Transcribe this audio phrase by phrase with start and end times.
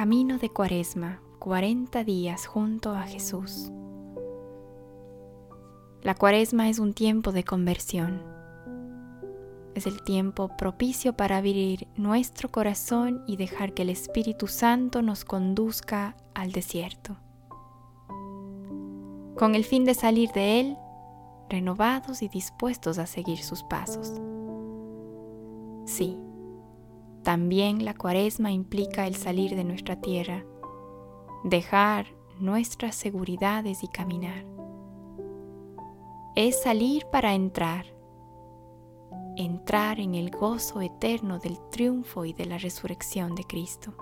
[0.00, 3.70] Camino de Cuaresma, 40 días junto a Jesús.
[6.00, 8.22] La Cuaresma es un tiempo de conversión.
[9.74, 15.26] Es el tiempo propicio para abrir nuestro corazón y dejar que el Espíritu Santo nos
[15.26, 17.18] conduzca al desierto.
[19.36, 20.78] Con el fin de salir de él
[21.50, 24.18] renovados y dispuestos a seguir sus pasos.
[25.84, 26.16] Sí,
[27.22, 30.44] también la cuaresma implica el salir de nuestra tierra,
[31.44, 32.06] dejar
[32.38, 34.46] nuestras seguridades y caminar.
[36.34, 37.84] Es salir para entrar,
[39.36, 43.94] entrar en el gozo eterno del triunfo y de la resurrección de Cristo.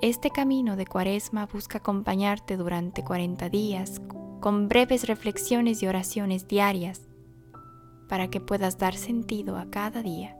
[0.00, 4.00] Este camino de cuaresma busca acompañarte durante 40 días
[4.40, 7.08] con breves reflexiones y oraciones diarias
[8.08, 10.36] para que puedas dar sentido a cada día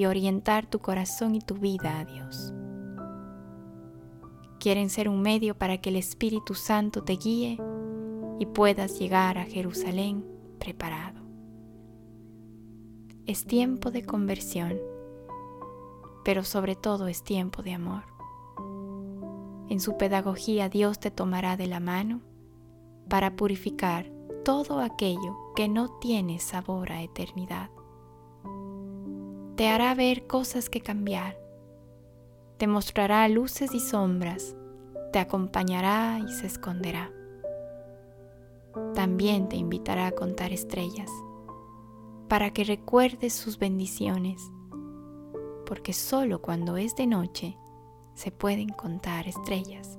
[0.00, 2.54] y orientar tu corazón y tu vida a Dios.
[4.58, 7.58] Quieren ser un medio para que el Espíritu Santo te guíe
[8.38, 10.24] y puedas llegar a Jerusalén
[10.58, 11.20] preparado.
[13.26, 14.78] Es tiempo de conversión,
[16.24, 18.04] pero sobre todo es tiempo de amor.
[19.68, 22.22] En su pedagogía Dios te tomará de la mano
[23.10, 24.10] para purificar
[24.46, 27.70] todo aquello que no tiene sabor a eternidad
[29.60, 31.38] te hará ver cosas que cambiar,
[32.56, 34.56] te mostrará luces y sombras,
[35.12, 37.12] te acompañará y se esconderá.
[38.94, 41.10] También te invitará a contar estrellas,
[42.26, 44.40] para que recuerdes sus bendiciones,
[45.66, 47.58] porque solo cuando es de noche
[48.14, 49.98] se pueden contar estrellas.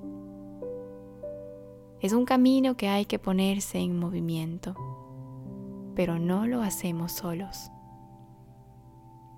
[2.00, 4.74] Es un camino que hay que ponerse en movimiento,
[5.94, 7.71] pero no lo hacemos solos.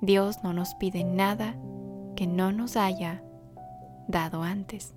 [0.04, 1.56] Dios no nos pide nada
[2.14, 3.22] que no nos haya
[4.06, 4.94] dado antes.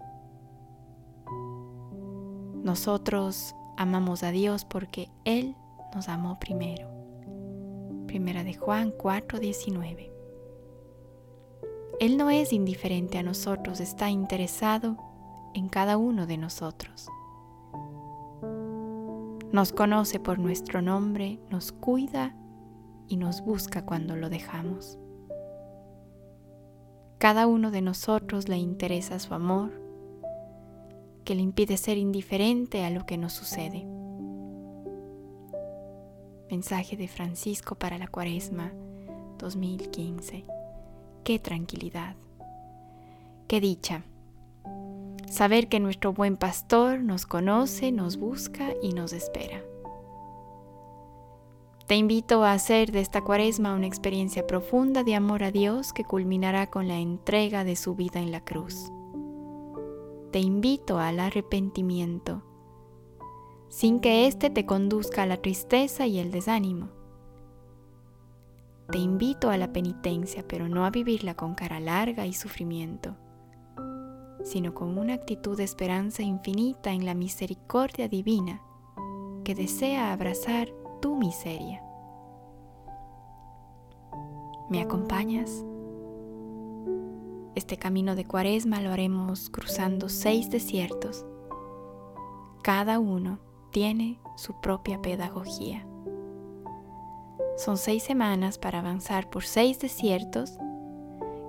[2.63, 5.55] Nosotros amamos a Dios porque Él
[5.95, 6.89] nos amó primero.
[8.05, 10.11] Primera de Juan 4:19.
[12.01, 14.97] Él no es indiferente a nosotros, está interesado
[15.53, 17.07] en cada uno de nosotros.
[19.53, 22.35] Nos conoce por nuestro nombre, nos cuida
[23.07, 24.97] y nos busca cuando lo dejamos.
[27.17, 29.71] Cada uno de nosotros le interesa su amor,
[31.25, 33.85] que le impide ser indiferente a lo que nos sucede.
[36.49, 38.71] Mensaje de Francisco para la Cuaresma
[39.39, 40.45] 2015.
[41.23, 42.15] Qué tranquilidad,
[43.47, 44.03] qué dicha.
[45.29, 49.61] Saber que nuestro buen pastor nos conoce, nos busca y nos espera.
[51.87, 56.03] Te invito a hacer de esta cuaresma una experiencia profunda de amor a Dios que
[56.03, 58.91] culminará con la entrega de su vida en la cruz.
[60.33, 62.43] Te invito al arrepentimiento,
[63.69, 66.89] sin que éste te conduzca a la tristeza y el desánimo.
[68.91, 73.15] Te invito a la penitencia, pero no a vivirla con cara larga y sufrimiento,
[74.43, 78.61] sino con una actitud de esperanza infinita en la misericordia divina
[79.45, 81.83] que desea abrazar tu miseria.
[84.69, 85.63] ¿Me acompañas?
[87.55, 91.25] Este camino de cuaresma lo haremos cruzando seis desiertos.
[92.61, 93.39] Cada uno
[93.71, 95.87] tiene su propia pedagogía.
[97.57, 100.57] Son seis semanas para avanzar por seis desiertos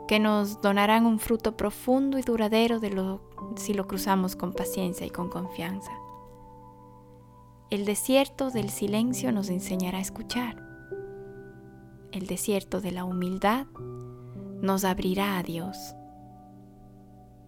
[0.06, 3.20] que nos donarán un fruto profundo y duradero de lo,
[3.56, 5.92] si lo cruzamos con paciencia y con confianza.
[7.70, 10.66] El desierto del silencio nos enseñará a escuchar.
[12.12, 13.66] El desierto de la humildad
[14.62, 15.94] nos abrirá a Dios.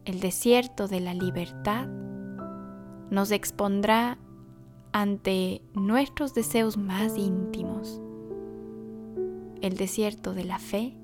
[0.05, 1.87] El desierto de la libertad
[3.09, 4.19] nos expondrá
[4.93, 7.99] ante nuestros deseos más íntimos.
[9.63, 10.99] El desierto de la fe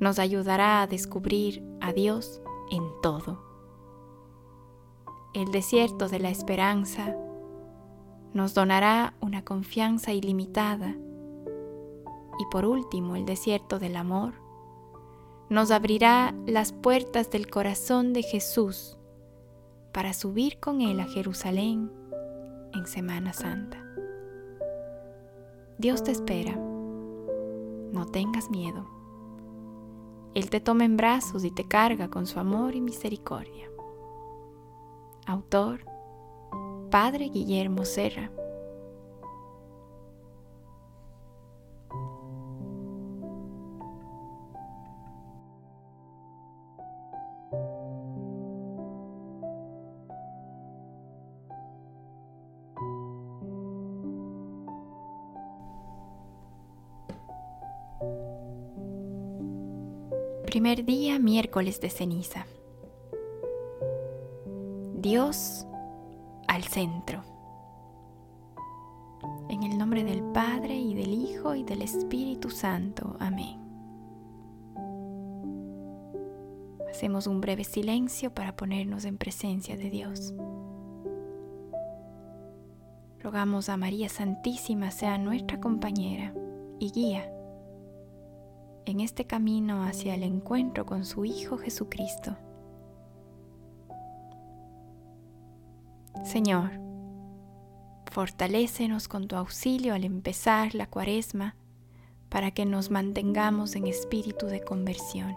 [0.00, 3.42] nos ayudará a descubrir a Dios en todo.
[5.32, 7.16] El desierto de la esperanza
[8.36, 10.94] nos donará una confianza ilimitada.
[12.38, 14.34] Y por último, el desierto del amor
[15.48, 18.98] nos abrirá las puertas del corazón de Jesús
[19.92, 21.90] para subir con Él a Jerusalén
[22.74, 23.82] en Semana Santa.
[25.78, 26.56] Dios te espera.
[26.56, 28.86] No tengas miedo.
[30.34, 33.70] Él te toma en brazos y te carga con su amor y misericordia.
[35.26, 35.95] Autor
[36.90, 38.30] Padre Guillermo Serra.
[60.46, 62.46] Primer día miércoles de ceniza.
[64.94, 65.66] Dios
[66.56, 67.22] al centro.
[69.50, 73.16] En el nombre del Padre y del Hijo y del Espíritu Santo.
[73.20, 73.60] Amén.
[76.90, 80.34] Hacemos un breve silencio para ponernos en presencia de Dios.
[83.20, 86.32] Rogamos a María Santísima sea nuestra compañera
[86.78, 87.30] y guía
[88.86, 92.36] en este camino hacia el encuentro con su Hijo Jesucristo.
[96.26, 96.72] Señor,
[98.10, 101.54] fortalécenos con tu auxilio al empezar la cuaresma
[102.28, 105.36] para que nos mantengamos en espíritu de conversión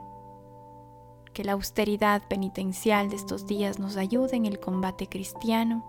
[1.32, 5.86] que la austeridad penitencial de estos días nos ayude en el combate cristiano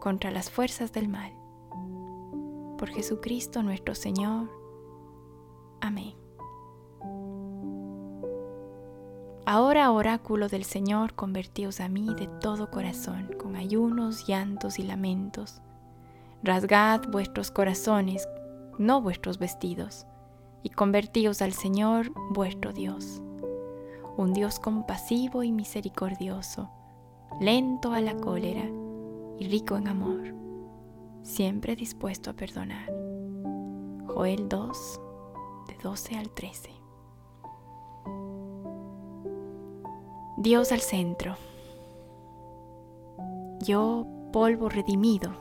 [0.00, 1.32] contra las fuerzas del mal.
[2.78, 4.48] Por Jesucristo nuestro Señor.
[5.80, 6.19] Amén.
[9.52, 15.60] Ahora, oráculo del Señor, convertíos a mí de todo corazón, con ayunos, llantos y lamentos.
[16.44, 18.28] Rasgad vuestros corazones,
[18.78, 20.06] no vuestros vestidos,
[20.62, 23.20] y convertíos al Señor vuestro Dios
[24.16, 26.70] un Dios compasivo y misericordioso,
[27.40, 28.68] lento a la cólera
[29.38, 30.34] y rico en amor,
[31.22, 32.86] siempre dispuesto a perdonar.
[34.06, 35.00] Joel 2,
[35.68, 36.79] de 12 al 13.
[40.40, 41.36] Dios al centro.
[43.60, 45.34] Yo, polvo redimido,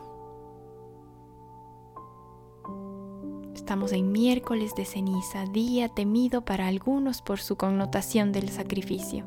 [3.56, 9.26] Estamos en miércoles de ceniza, día temido para algunos por su connotación del sacrificio.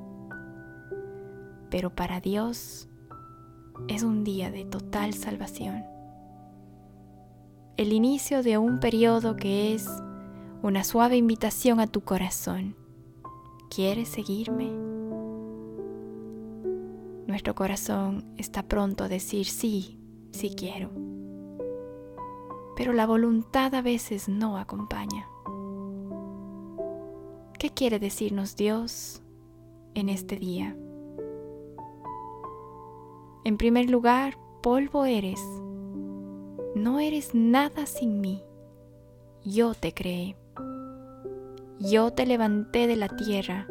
[1.70, 2.88] Pero para Dios
[3.88, 5.84] es un día de total salvación.
[7.76, 9.88] El inicio de un periodo que es
[10.60, 12.76] una suave invitación a tu corazón.
[13.70, 14.91] ¿Quieres seguirme?
[17.32, 19.99] Nuestro corazón está pronto a decir sí,
[20.32, 20.90] sí quiero
[22.76, 25.29] pero la voluntad a veces no acompaña.
[27.58, 29.23] ¿Qué quiere decirnos Dios
[29.94, 30.76] en este día?
[33.44, 35.40] En primer lugar, polvo eres.
[36.75, 38.43] No eres nada sin mí.
[39.44, 40.37] Yo te creé.
[41.79, 43.69] Yo te levanté de la tierra.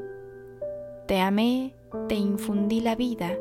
[1.07, 1.75] Te amé,
[2.07, 3.37] te infundí la vida.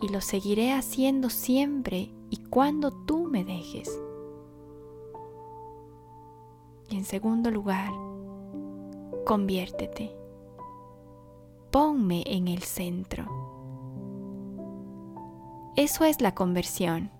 [0.00, 3.90] Y lo seguiré haciendo siempre y cuando tú me dejes.
[6.90, 7.92] Y en segundo lugar,
[9.24, 10.16] conviértete.
[11.70, 13.24] Ponme en el centro.
[15.76, 17.10] Eso es la conversión.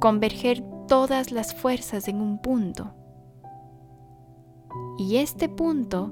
[0.00, 2.92] Converger todas las fuerzas en un punto.
[4.98, 6.10] Y este punto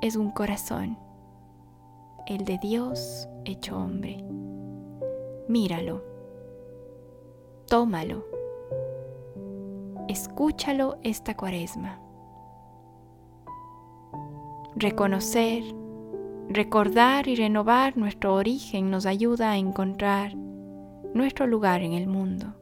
[0.00, 0.98] es un corazón,
[2.30, 4.24] el de Dios hecho hombre.
[5.48, 6.02] Míralo,
[7.68, 8.30] tómalo
[10.10, 12.00] escúchalo esta cuaresma.
[14.74, 15.62] Reconocer,
[16.48, 20.34] recordar y renovar nuestro origen nos ayuda a encontrar
[21.14, 22.54] nuestro lugar en el mundo.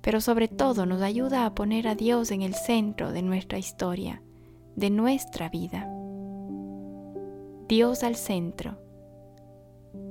[0.00, 4.22] Pero sobre todo nos ayuda a poner a Dios en el centro de nuestra historia,
[4.76, 5.86] de nuestra vida.
[7.70, 8.76] Dios al centro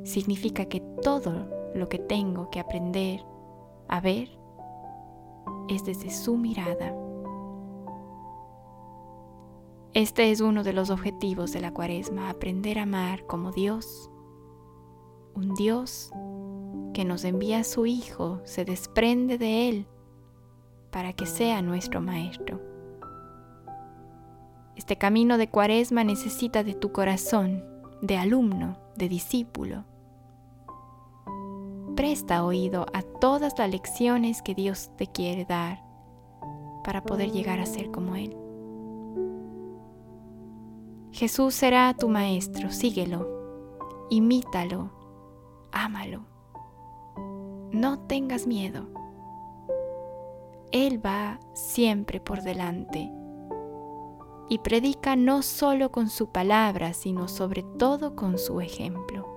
[0.05, 3.19] significa que todo lo que tengo que aprender
[3.89, 4.29] a ver
[5.67, 6.95] es desde su mirada.
[9.93, 14.09] Este es uno de los objetivos de la cuaresma, aprender a amar como Dios.
[15.35, 16.13] Un Dios
[16.93, 19.87] que nos envía a su Hijo, se desprende de Él
[20.91, 22.68] para que sea nuestro Maestro.
[24.79, 27.65] Este camino de cuaresma necesita de tu corazón,
[28.01, 29.83] de alumno, de discípulo,
[31.97, 35.83] presta oído a todas las lecciones que Dios te quiere dar
[36.85, 38.37] para poder llegar a ser como Él.
[41.11, 43.27] Jesús será tu maestro, síguelo,
[44.09, 44.91] imítalo,
[45.73, 46.21] ámalo.
[47.73, 48.87] No tengas miedo.
[50.71, 53.11] Él va siempre por delante
[54.49, 59.27] y predica no solo con su palabra, sino sobre todo con su ejemplo.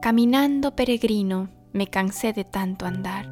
[0.00, 3.26] Caminando peregrino me cansé de tanto andar.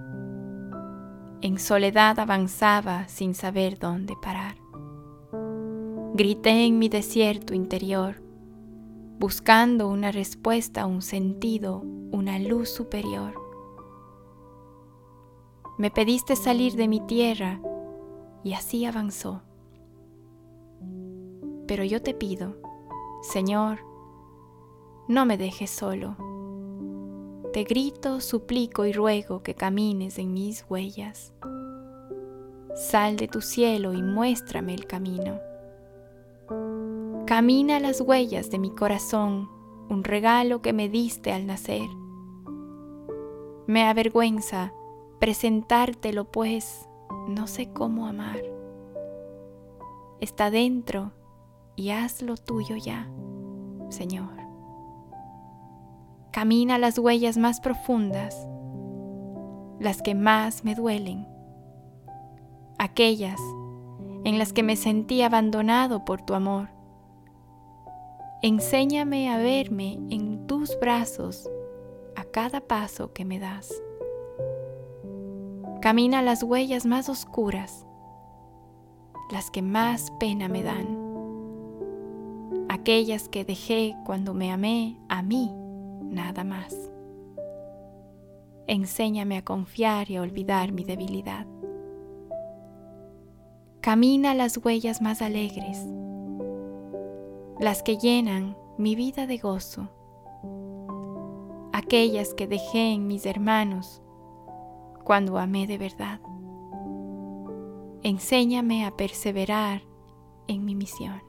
[1.41, 4.57] En soledad avanzaba sin saber dónde parar.
[6.15, 8.26] Grité en mi desierto interior,
[9.19, 11.83] buscando una respuesta, un sentido,
[12.13, 13.35] una luz superior.
[15.79, 17.61] Me pediste salir de mi tierra
[18.45, 19.43] y así avanzó.
[21.67, 22.57] Pero yo te pido,
[23.23, 23.81] Señor,
[25.09, 26.17] no me dejes solo.
[27.53, 31.33] Te grito, suplico y ruego que camines en mis huellas.
[32.75, 35.41] Sal de tu cielo y muéstrame el camino.
[37.27, 39.51] Camina las huellas de mi corazón,
[39.89, 41.89] un regalo que me diste al nacer.
[43.67, 44.73] Me avergüenza
[45.19, 46.89] presentártelo, pues
[47.27, 48.41] no sé cómo amar.
[50.21, 51.11] Está dentro
[51.75, 53.11] y haz lo tuyo ya,
[53.89, 54.37] Señor.
[56.31, 58.47] Camina las huellas más profundas,
[59.81, 61.27] las que más me duelen,
[62.79, 63.41] aquellas
[64.23, 66.76] en las que me sentí abandonado por tu amor.
[68.43, 71.49] Enséñame a verme en tus brazos
[72.17, 73.73] a cada paso que me das.
[75.81, 77.87] Camina las huellas más oscuras,
[79.33, 80.87] las que más pena me dan,
[82.69, 85.51] aquellas que dejé cuando me amé a mí,
[86.03, 86.77] nada más.
[88.67, 91.47] Enséñame a confiar y a olvidar mi debilidad.
[93.81, 95.87] Camina las huellas más alegres,
[97.59, 99.89] las que llenan mi vida de gozo,
[101.73, 104.03] aquellas que dejé en mis hermanos
[105.05, 106.21] cuando amé de verdad.
[108.03, 109.83] Enséñame a perseverar
[110.49, 111.23] en mi misión.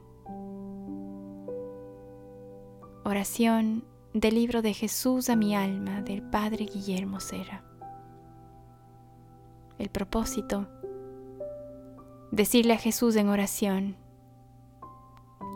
[3.04, 7.64] Oración del libro de Jesús a mi alma del Padre Guillermo Cera.
[9.78, 10.68] El propósito,
[12.30, 13.96] decirle a Jesús en oración,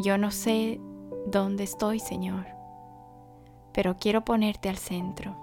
[0.03, 0.81] yo no sé
[1.27, 2.47] dónde estoy, Señor,
[3.73, 5.37] pero quiero ponerte al centro.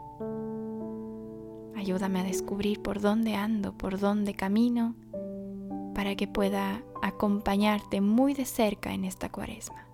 [1.75, 4.95] Ayúdame a descubrir por dónde ando, por dónde camino,
[5.95, 9.88] para que pueda acompañarte muy de cerca en esta cuaresma.